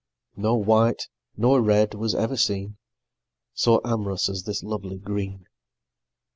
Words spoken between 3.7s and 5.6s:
am'rous as this lovely green.